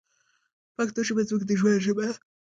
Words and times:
پښتو 0.75 0.99
ژبه 1.07 1.21
زموږ 1.27 1.43
د 1.45 1.51
ژوند 1.59 1.83
ژبه 1.85 2.03
ده. 2.09 2.15